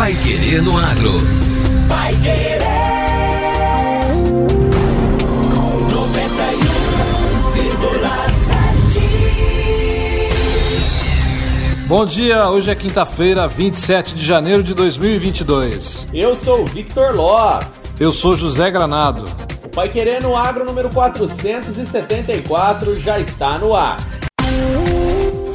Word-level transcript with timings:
Pai 0.00 0.14
Querer 0.14 0.62
no 0.62 0.78
Agro. 0.78 1.12
Pai 1.86 2.14
Querer. 2.22 2.58
91,7. 11.84 11.86
Bom 11.86 12.06
dia, 12.06 12.48
hoje 12.48 12.70
é 12.70 12.74
quinta-feira, 12.74 13.46
27 13.46 14.14
de 14.14 14.24
janeiro 14.24 14.62
de 14.62 14.72
2022. 14.72 16.06
Eu 16.14 16.34
sou 16.34 16.62
o 16.62 16.64
Victor 16.64 17.14
Lopes. 17.14 17.94
Eu 18.00 18.10
sou 18.10 18.34
José 18.34 18.70
Granado. 18.70 19.24
O 19.62 19.68
Pai 19.68 19.90
Querer 19.90 20.22
no 20.22 20.34
Agro 20.34 20.64
número 20.64 20.88
474 20.88 22.98
já 23.00 23.20
está 23.20 23.58
no 23.58 23.76
ar. 23.76 23.98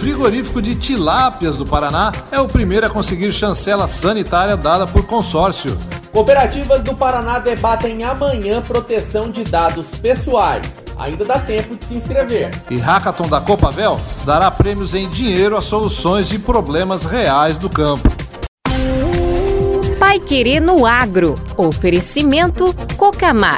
Frigorífico 0.06 0.62
de 0.62 0.76
tilápias 0.76 1.58
do 1.58 1.66
Paraná 1.66 2.12
é 2.32 2.40
o 2.40 2.48
primeiro 2.48 2.86
a 2.86 2.90
conseguir 2.92 3.32
chancela 3.32 3.88
sanitária 3.88 4.56
dada 4.56 4.86
por 4.86 5.08
consórcio. 5.08 5.76
Cooperativas 6.12 6.84
do 6.84 6.96
Paraná 6.96 7.40
debatem 7.40 8.04
amanhã 8.04 8.62
proteção 8.62 9.32
de 9.32 9.44
dados 9.44 9.96
pessoais. 9.98 10.86
Ainda 11.00 11.26
dá 11.26 11.40
tempo 11.40 11.76
de 11.76 11.86
se 11.86 11.96
inscrever. 11.96 12.52
E 12.70 12.78
Hackathon 12.78 13.28
da 13.28 13.42
Copavel 13.42 14.00
dará 14.24 14.52
prêmios 14.52 14.94
em 14.94 15.10
dinheiro 15.10 15.58
a 15.58 15.62
soluções 15.62 16.30
de 16.30 16.38
problemas 16.38 17.04
reais 17.04 17.58
do 17.58 17.68
campo. 17.68 18.08
Pai 19.98 20.20
Querer 20.20 20.60
no 20.60 20.86
Agro. 20.86 21.34
Oferecimento 21.58 22.76
Cocamar. 22.96 23.58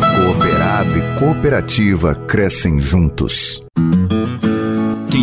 Cooperado 0.00 0.98
e 0.98 1.18
cooperativa 1.18 2.14
crescem 2.14 2.78
juntos. 2.78 3.65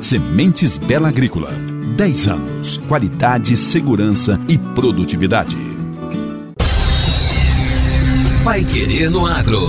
Sementes 0.00 0.78
Bela 0.78 1.08
Agrícola. 1.08 1.50
10 1.94 2.28
anos. 2.28 2.78
Qualidade, 2.88 3.54
segurança 3.54 4.40
e 4.48 4.56
produtividade. 4.56 5.58
Pai 8.42 8.64
Querer 8.64 9.10
no 9.10 9.26
Agro. 9.26 9.66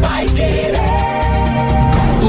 Pai 0.00 0.24
Querer. 0.26 0.74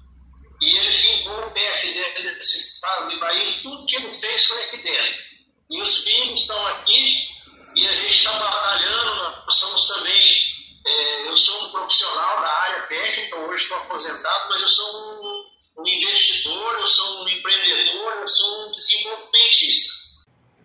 e 0.60 0.76
ele 0.76 0.92
ficou 0.92 1.46
o 1.46 1.50
pé 1.50 1.76
aqui 1.76 1.92
dentro 1.92 2.22
desse 2.22 2.74
estado 2.74 3.10
de 3.10 3.16
Bahia, 3.16 3.60
tudo 3.62 3.86
que 3.86 3.96
ele 3.96 4.12
fez 4.12 4.46
foi 4.46 4.64
aqui 4.64 4.76
dentro. 4.78 5.22
E 5.70 5.82
os 5.82 5.98
filhos 5.98 6.40
estão 6.40 6.66
aqui, 6.68 7.28
e 7.76 7.88
a 7.88 7.96
gente 7.96 8.16
está 8.16 8.32
batalhando, 8.32 9.44
nós 9.44 9.54
somos 9.54 9.88
também, 9.88 10.44
é, 10.84 11.28
eu 11.28 11.36
sou 11.36 11.64
um 11.64 11.72
profissional 11.72 12.40
da 12.40 12.48
área 12.48 12.86
técnica, 12.88 13.36
hoje 13.36 13.62
estou 13.62 13.78
aposentado, 13.78 14.48
mas 14.50 14.60
eu 14.60 14.68
sou 14.68 15.22
um, 15.22 15.82
um 15.82 15.88
investidor, 15.88 16.78
eu 16.80 16.86
sou 16.86 17.24
um 17.24 17.28
empreendedor, 17.28 18.12
eu 18.14 18.26
sou 18.26 18.68
um 18.68 18.72
desenvolvimentista. 18.72 20.01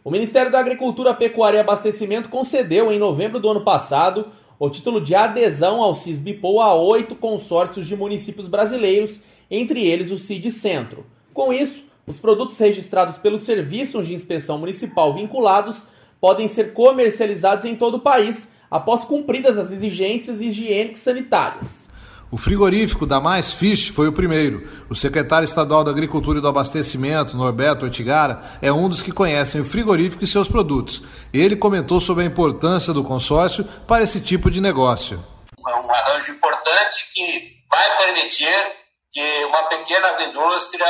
O 0.08 0.10
Ministério 0.10 0.50
da 0.50 0.60
Agricultura, 0.60 1.14
Pecuária 1.14 1.58
e 1.58 1.60
Abastecimento 1.60 2.30
concedeu, 2.30 2.90
em 2.90 2.98
novembro 2.98 3.42
do 3.42 3.50
ano 3.50 3.66
passado, 3.66 4.28
o 4.58 4.70
título 4.70 5.02
de 5.02 5.14
adesão 5.14 5.82
ao 5.82 5.94
CISBPOA 5.94 6.64
a 6.64 6.74
oito 6.76 7.14
consórcios 7.14 7.86
de 7.86 7.94
municípios 7.94 8.48
brasileiros, 8.48 9.20
entre 9.52 9.86
eles 9.86 10.10
o 10.10 10.18
CID 10.18 10.50
Centro. 10.50 11.06
Com 11.34 11.52
isso, 11.52 11.84
os 12.06 12.20
produtos 12.20 12.58
registrados 12.58 13.18
pelos 13.18 13.42
serviços 13.42 14.08
de 14.08 14.14
inspeção 14.14 14.58
municipal 14.58 15.14
vinculados 15.14 15.88
podem 16.22 16.48
ser 16.48 16.72
comercializados 16.72 17.66
em 17.66 17.76
todo 17.76 17.96
o 17.96 18.00
país, 18.00 18.48
após 18.72 19.04
cumpridas 19.04 19.58
as 19.58 19.74
exigências 19.74 20.40
higiênico-sanitárias. 20.40 21.87
O 22.30 22.36
frigorífico 22.36 23.06
da 23.06 23.22
Mais 23.22 23.54
Fish 23.54 23.88
foi 23.88 24.10
o 24.10 24.12
primeiro. 24.12 24.70
O 24.90 24.96
secretário 24.96 25.46
estadual 25.46 25.82
da 25.82 25.92
Agricultura 25.92 26.40
e 26.40 26.42
do 26.42 26.48
Abastecimento, 26.48 27.38
Norberto 27.38 27.86
Ortigara, 27.86 28.60
é 28.62 28.72
um 28.72 28.90
dos 28.90 29.02
que 29.02 29.14
conhecem 29.14 29.62
o 29.62 29.66
frigorífico 29.66 30.26
e 30.26 30.28
seus 30.28 30.48
produtos. 30.48 31.04
Ele 31.34 31.56
comentou 31.56 32.02
sobre 32.02 32.26
a 32.26 32.28
importância 32.28 32.92
do 32.92 33.04
consórcio 33.04 33.64
para 33.88 34.04
esse 34.04 34.20
tipo 34.20 34.52
de 34.52 34.60
negócio. 34.60 35.26
É 35.66 35.76
um 35.76 35.90
arranjo 35.90 36.34
importante 36.34 37.08
que 37.14 37.56
vai 37.72 37.98
permitir 37.98 38.76
que 39.10 39.46
uma 39.46 39.64
pequena 39.64 40.10
agroindústria 40.10 40.86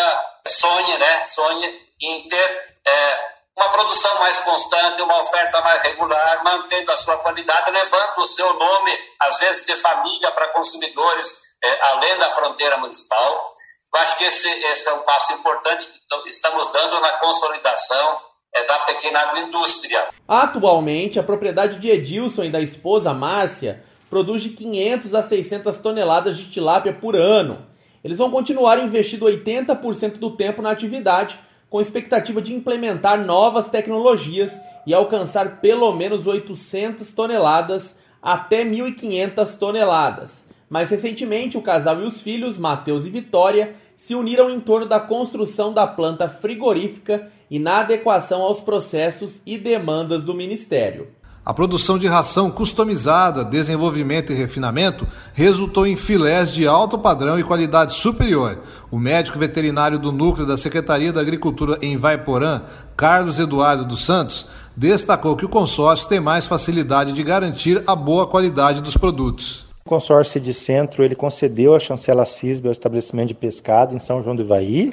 sonhe, 0.47 0.97
né, 0.97 1.23
sonhe 1.23 1.71
em 2.01 2.27
ter 2.27 2.63
é, 2.88 3.36
uma 3.57 3.69
produção 3.69 4.19
mais 4.19 4.38
constante, 4.39 5.01
uma 5.01 5.19
oferta 5.19 5.59
mais 5.62 5.81
regular, 5.81 6.44
mantendo 6.44 6.92
a 6.92 6.98
sua 6.98 7.18
qualidade, 7.18 7.71
levando 7.71 8.19
o 8.19 8.25
seu 8.25 8.54
nome, 8.54 8.92
às 9.19 9.39
vezes, 9.39 9.65
de 9.65 9.75
família 9.75 10.30
para 10.31 10.50
consumidores 10.50 11.48
é, 11.63 11.92
além 11.92 12.19
da 12.19 12.30
fronteira 12.30 12.77
municipal. 12.77 13.54
Eu 13.94 14.00
acho 14.00 14.18
que 14.19 14.25
esse, 14.25 14.48
esse 14.48 14.88
é 14.88 14.94
um 14.94 15.00
passo 15.00 15.33
importante 15.33 15.88
que 15.88 16.30
estamos 16.30 16.71
dando 16.71 17.01
na 17.01 17.13
consolidação 17.13 18.21
é, 18.54 18.63
da 18.63 18.80
pequena 18.80 19.21
agroindústria. 19.21 20.06
Atualmente, 20.27 21.19
a 21.19 21.24
propriedade 21.24 21.80
de 21.80 21.89
Edilson 21.89 22.44
e 22.44 22.51
da 22.51 22.62
esposa 22.62 23.12
Márcia 23.12 23.83
produz 24.07 24.44
de 24.44 24.50
500 24.50 25.15
a 25.15 25.24
600 25.24 25.80
toneladas 25.80 26.38
de 26.38 26.51
tilápia 26.51 26.94
por 26.94 27.15
ano. 27.15 27.68
Eles 28.04 28.19
vão 28.19 28.30
continuar 28.30 28.77
investindo 28.77 29.25
80% 29.25 30.18
do 30.18 30.36
tempo 30.36 30.62
na 30.62 30.69
atividade, 30.69 31.39
com 31.69 31.81
expectativa 31.81 32.41
de 32.41 32.53
implementar 32.53 33.25
novas 33.25 33.67
tecnologias 33.67 34.59
e 34.85 34.93
alcançar 34.93 35.59
pelo 35.59 35.91
menos 35.93 36.27
800 36.27 37.11
toneladas 37.11 37.97
até 38.21 38.63
1.500 38.63 39.57
toneladas. 39.57 40.45
Mais 40.69 40.89
recentemente, 40.89 41.57
o 41.57 41.61
casal 41.61 42.01
e 42.01 42.05
os 42.05 42.21
filhos, 42.21 42.57
Matheus 42.57 43.05
e 43.05 43.09
Vitória, 43.09 43.75
se 43.95 44.13
uniram 44.13 44.49
em 44.49 44.59
torno 44.59 44.85
da 44.85 44.99
construção 44.99 45.73
da 45.73 45.87
planta 45.87 46.29
frigorífica 46.29 47.31
e 47.49 47.57
na 47.57 47.79
adequação 47.79 48.41
aos 48.41 48.59
processos 48.59 49.41
e 49.45 49.57
demandas 49.57 50.23
do 50.23 50.33
Ministério. 50.33 51.07
A 51.47 51.53
produção 51.53 51.97
de 51.97 52.07
ração 52.07 52.51
customizada, 52.51 53.41
desenvolvimento 53.45 54.33
e 54.33 54.35
refinamento 54.35 55.07
resultou 55.33 55.88
em 55.88 55.95
filés 55.95 56.51
de 56.51 56.67
alto 56.67 56.99
padrão 56.99 57.39
e 57.39 57.44
qualidade 57.44 57.94
superior. 57.94 58.59
O 58.91 58.99
médico 58.99 59.39
veterinário 59.39 59.97
do 59.97 60.11
núcleo 60.11 60.45
da 60.45 60.57
Secretaria 60.57 61.13
da 61.13 61.21
Agricultura 61.21 61.77
em 61.81 61.95
Vaiporã, 61.95 62.63
Carlos 62.97 63.39
Eduardo 63.39 63.85
dos 63.85 64.05
Santos, 64.05 64.45
destacou 64.75 65.38
que 65.38 65.45
o 65.45 65.49
consórcio 65.49 66.09
tem 66.09 66.19
mais 66.19 66.45
facilidade 66.45 67.13
de 67.13 67.23
garantir 67.23 67.81
a 67.88 67.95
boa 67.95 68.27
qualidade 68.27 68.81
dos 68.81 68.97
produtos. 68.97 69.65
O 69.85 69.89
consórcio 69.89 70.41
de 70.41 70.53
centro 70.53 71.01
ele 71.01 71.15
concedeu 71.15 71.73
a 71.73 71.79
chancela 71.79 72.25
CISB 72.25 72.67
ao 72.67 72.73
estabelecimento 72.73 73.29
de 73.29 73.35
pescado 73.35 73.95
em 73.95 73.99
São 73.99 74.21
João 74.21 74.35
do 74.35 74.41
Ivaí, 74.41 74.91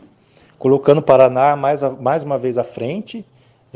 colocando 0.56 0.98
o 0.98 1.02
Paraná 1.02 1.56
mais, 1.56 1.80
mais 2.00 2.22
uma 2.22 2.38
vez 2.38 2.58
à 2.58 2.62
frente. 2.62 3.26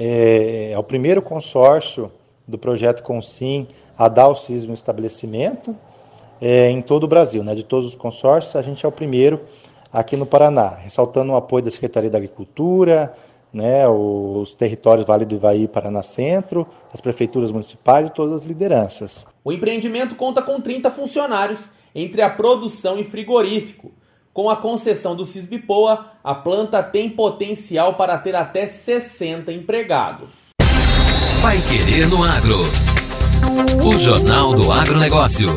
É, 0.00 0.70
é 0.70 0.78
o 0.78 0.84
primeiro 0.84 1.20
consórcio 1.20 2.08
do 2.48 2.58
projeto 2.58 3.02
Consim 3.02 3.68
a 3.96 4.08
dar 4.08 4.28
o 4.28 4.34
sismo 4.34 4.72
estabelecimento 4.74 5.76
é, 6.40 6.70
em 6.70 6.80
todo 6.80 7.04
o 7.04 7.08
Brasil, 7.08 7.44
né? 7.44 7.54
de 7.54 7.62
todos 7.62 7.86
os 7.86 7.94
consórcios, 7.94 8.56
a 8.56 8.62
gente 8.62 8.84
é 8.84 8.88
o 8.88 8.92
primeiro 8.92 9.40
aqui 9.92 10.16
no 10.16 10.26
Paraná, 10.26 10.68
ressaltando 10.68 11.32
o 11.32 11.36
apoio 11.36 11.64
da 11.64 11.70
Secretaria 11.70 12.10
da 12.10 12.18
Agricultura, 12.18 13.14
né, 13.52 13.88
os 13.88 14.54
territórios 14.54 15.06
Vale 15.06 15.24
do 15.24 15.34
Ivaí 15.34 15.66
Paraná 15.66 16.02
Centro, 16.02 16.66
as 16.92 17.00
prefeituras 17.00 17.50
municipais 17.50 18.08
e 18.08 18.12
todas 18.12 18.34
as 18.34 18.44
lideranças. 18.44 19.26
O 19.42 19.52
empreendimento 19.52 20.14
conta 20.14 20.42
com 20.42 20.60
30 20.60 20.90
funcionários 20.90 21.70
entre 21.94 22.20
a 22.20 22.28
produção 22.28 22.98
e 22.98 23.04
frigorífico. 23.04 23.90
Com 24.32 24.50
a 24.50 24.56
concessão 24.56 25.16
do 25.16 25.24
Cisbipoa, 25.24 26.12
a 26.22 26.34
planta 26.34 26.82
tem 26.82 27.08
potencial 27.08 27.94
para 27.94 28.18
ter 28.18 28.36
até 28.36 28.66
60 28.66 29.50
empregados. 29.52 30.48
Vai 31.42 31.60
Querer 31.62 32.08
no 32.08 32.24
Agro. 32.24 32.64
O 33.84 33.96
Jornal 33.96 34.54
do 34.54 34.72
Agronegócio. 34.72 35.54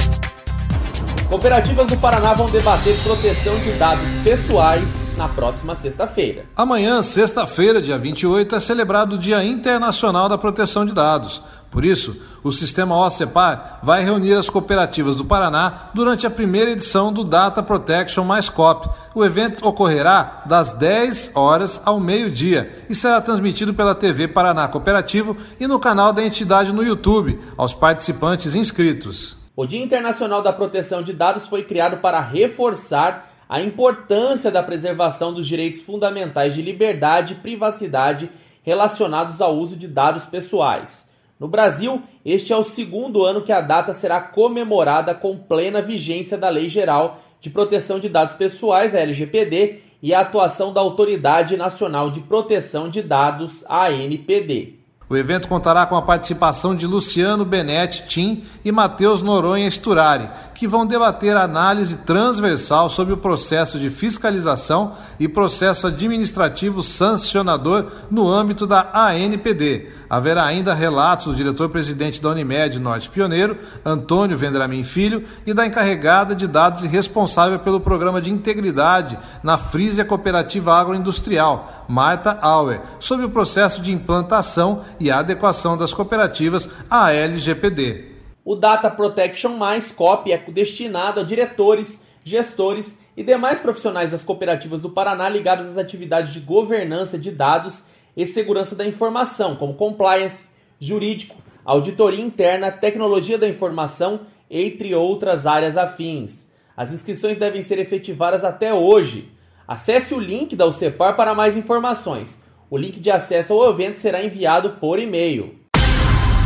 Cooperativas 1.28 1.88
do 1.88 1.98
Paraná 1.98 2.33
vão 2.33 2.50
debater 2.50 2.95
proteção 3.01 3.57
de 3.60 3.72
dados 3.74 4.07
pessoais 4.24 5.12
na 5.18 5.28
próxima 5.28 5.74
sexta-feira. 5.75 6.45
Amanhã, 6.56 7.01
sexta-feira, 7.01 7.81
dia 7.81 7.98
28, 7.98 8.56
é 8.56 8.60
celebrado 8.60 9.16
o 9.16 9.18
Dia 9.18 9.44
Internacional 9.44 10.30
da 10.30 10.38
Proteção 10.38 10.86
de 10.86 10.94
Dados. 10.94 11.42
Por 11.71 11.85
isso, 11.85 12.21
o 12.44 12.51
sistema 12.51 12.97
OCEPAR 12.97 13.79
vai 13.81 14.03
reunir 14.03 14.33
as 14.33 14.50
cooperativas 14.50 15.15
do 15.15 15.23
Paraná 15.23 15.89
durante 15.94 16.27
a 16.27 16.29
primeira 16.29 16.71
edição 16.71 17.13
do 17.13 17.23
Data 17.23 17.63
Protection 17.63 18.25
mais 18.25 18.50
COP. 18.50 18.89
O 19.15 19.23
evento 19.23 19.65
ocorrerá 19.65 20.44
das 20.45 20.73
10 20.73 21.31
horas 21.33 21.81
ao 21.85 21.97
meio-dia 21.97 22.83
e 22.89 22.94
será 22.94 23.21
transmitido 23.21 23.73
pela 23.73 23.95
TV 23.95 24.27
Paraná 24.27 24.68
Cooperativo 24.68 25.38
e 25.57 25.65
no 25.65 25.79
canal 25.79 26.12
da 26.12 26.21
entidade 26.21 26.73
no 26.73 26.83
YouTube, 26.83 27.39
aos 27.56 27.73
participantes 27.73 28.53
inscritos. 28.53 29.38
O 29.56 29.65
Dia 29.65 29.81
Internacional 29.81 30.41
da 30.41 30.51
Proteção 30.51 31.01
de 31.01 31.13
Dados 31.13 31.47
foi 31.47 31.63
criado 31.63 31.97
para 31.97 32.19
reforçar 32.19 33.31
a 33.47 33.62
importância 33.62 34.51
da 34.51 34.62
preservação 34.62 35.33
dos 35.33 35.47
direitos 35.47 35.79
fundamentais 35.79 36.53
de 36.53 36.62
liberdade 36.62 37.33
e 37.33 37.38
privacidade 37.38 38.29
relacionados 38.62 39.39
ao 39.39 39.56
uso 39.56 39.77
de 39.77 39.88
dados 39.88 40.25
pessoais. 40.25 41.10
No 41.41 41.47
Brasil, 41.47 42.03
este 42.23 42.53
é 42.53 42.55
o 42.55 42.63
segundo 42.63 43.25
ano 43.25 43.41
que 43.41 43.51
a 43.51 43.61
data 43.61 43.93
será 43.93 44.21
comemorada 44.21 45.15
com 45.15 45.35
plena 45.35 45.81
vigência 45.81 46.38
da 46.38 46.49
Lei 46.49 46.69
Geral 46.69 47.19
de 47.39 47.49
Proteção 47.49 47.99
de 47.99 48.07
Dados 48.07 48.35
Pessoais, 48.35 48.93
a 48.93 48.99
LGPD, 48.99 49.79
e 50.03 50.13
a 50.13 50.19
atuação 50.19 50.71
da 50.71 50.81
Autoridade 50.81 51.57
Nacional 51.57 52.11
de 52.11 52.19
Proteção 52.19 52.91
de 52.91 53.01
Dados, 53.01 53.65
a 53.67 53.88
ANPD. 53.88 54.75
O 55.09 55.17
evento 55.17 55.47
contará 55.47 55.88
com 55.88 55.95
a 55.95 56.01
participação 56.03 56.75
de 56.75 56.85
Luciano 56.85 57.44
Benetti 57.44 58.07
Tim 58.07 58.45
e 58.63 58.71
Matheus 58.71 59.23
Noronha 59.23 59.69
Sturari, 59.69 60.29
que 60.61 60.67
vão 60.67 60.85
debater 60.85 61.35
a 61.35 61.41
análise 61.41 61.97
transversal 62.05 62.87
sobre 62.87 63.15
o 63.15 63.17
processo 63.17 63.79
de 63.79 63.89
fiscalização 63.89 64.91
e 65.19 65.27
processo 65.27 65.87
administrativo 65.87 66.83
sancionador 66.83 67.87
no 68.11 68.29
âmbito 68.29 68.67
da 68.67 68.87
ANPD. 68.93 69.89
Haverá 70.07 70.45
ainda 70.45 70.75
relatos 70.75 71.25
do 71.25 71.35
diretor-presidente 71.35 72.21
da 72.21 72.29
Unimed 72.29 72.77
Norte 72.77 73.09
Pioneiro, 73.09 73.57
Antônio 73.83 74.37
Vendramin 74.37 74.83
Filho, 74.83 75.25
e 75.47 75.51
da 75.51 75.65
encarregada 75.65 76.35
de 76.35 76.45
dados 76.45 76.83
e 76.83 76.87
responsável 76.87 77.57
pelo 77.57 77.79
programa 77.79 78.21
de 78.21 78.31
integridade 78.31 79.17
na 79.41 79.57
Frisia 79.57 80.05
Cooperativa 80.05 80.75
Agroindustrial, 80.75 81.87
Marta 81.89 82.37
Auer, 82.39 82.81
sobre 82.99 83.25
o 83.25 83.31
processo 83.31 83.81
de 83.81 83.91
implantação 83.91 84.83
e 84.99 85.09
adequação 85.09 85.75
das 85.75 85.91
cooperativas 85.91 86.69
à 86.87 87.11
LGPD. 87.11 88.10
O 88.43 88.55
Data 88.55 88.89
Protection 88.89 89.55
Mais 89.55 89.91
COP 89.91 90.31
é 90.31 90.38
destinado 90.38 91.19
a 91.19 91.23
diretores, 91.23 92.01
gestores 92.23 92.97
e 93.15 93.23
demais 93.23 93.59
profissionais 93.59 94.11
das 94.11 94.23
cooperativas 94.23 94.81
do 94.81 94.89
Paraná 94.89 95.29
ligados 95.29 95.67
às 95.67 95.77
atividades 95.77 96.33
de 96.33 96.39
governança 96.39 97.19
de 97.19 97.29
dados 97.29 97.83
e 98.17 98.25
segurança 98.25 98.75
da 98.75 98.83
informação, 98.83 99.55
como 99.55 99.75
compliance, 99.75 100.47
jurídico, 100.79 101.38
auditoria 101.63 102.23
interna, 102.23 102.71
tecnologia 102.71 103.38
da 103.38 103.47
informação, 103.47 104.21
entre 104.49 104.95
outras 104.95 105.45
áreas 105.45 105.77
afins. 105.77 106.47
As 106.75 106.91
inscrições 106.91 107.37
devem 107.37 107.61
ser 107.61 107.77
efetivadas 107.77 108.44
até 108.44 108.73
hoje. 108.73 109.31
Acesse 109.67 110.15
o 110.15 110.19
link 110.19 110.55
da 110.55 110.65
UCEPAR 110.65 111.15
para 111.15 111.35
mais 111.35 111.55
informações. 111.55 112.41
O 112.71 112.77
link 112.77 112.99
de 112.99 113.11
acesso 113.11 113.53
ao 113.53 113.69
evento 113.69 113.99
será 113.99 114.23
enviado 114.23 114.71
por 114.79 114.97
e-mail. 114.97 115.60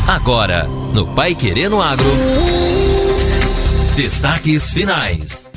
Agora, 0.07 0.65
no 0.93 1.15
Pai 1.15 1.33
Querendo 1.33 1.81
Agro. 1.81 2.05
Destaques 3.95 4.71
finais. 4.71 5.47